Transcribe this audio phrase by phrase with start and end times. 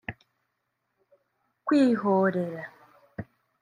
[1.65, 2.61] kwihorera